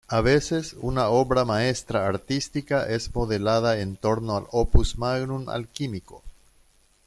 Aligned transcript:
A 0.09 0.19
veces 0.21 0.75
una 0.81 1.09
obra 1.09 1.45
maestra 1.45 2.07
artística 2.07 2.87
es 2.87 3.13
modelada 3.13 3.79
en 3.81 3.97
torno 3.97 4.35
al 4.35 4.47
Opus 4.49 4.97
magnum 4.97 5.47
alquímico. 5.47 6.23